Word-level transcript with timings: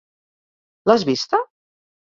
L'has 0.91 1.07
vista? 1.11 1.43